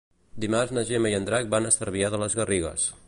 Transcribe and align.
Dimarts 0.45 0.73
na 0.77 0.83
Gemma 0.87 1.11
i 1.13 1.17
en 1.17 1.27
Drac 1.29 1.51
van 1.53 1.69
a 1.71 1.75
Cervià 1.77 2.11
de 2.15 2.23
les 2.23 2.39
Garrigues. 2.41 2.89